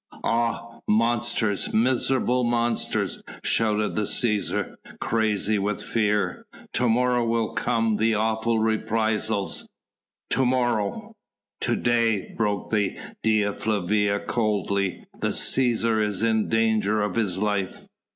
"Ah, 0.23 0.79
monsters! 0.87 1.71
miserable 1.75 2.43
monsters!" 2.43 3.21
shouted 3.43 3.95
the 3.95 4.01
Cæsar, 4.01 4.73
crazy 4.99 5.59
with 5.59 5.79
fear, 5.79 6.47
"to 6.73 6.89
morrow 6.89 7.23
will 7.23 7.53
come 7.53 7.97
the 7.97 8.15
awful 8.15 8.57
reprisals... 8.57 9.69
to 10.31 10.43
morrow..." 10.43 11.13
"To 11.61 11.75
day," 11.75 12.33
broke 12.35 12.73
in 12.73 12.99
Dea 13.21 13.51
Flavia 13.51 14.19
coldly, 14.19 15.05
"the 15.19 15.27
Cæsar 15.27 16.03
is 16.03 16.23
in 16.23 16.49
danger 16.49 17.03
of 17.03 17.13
his 17.13 17.37
life." 17.37 17.85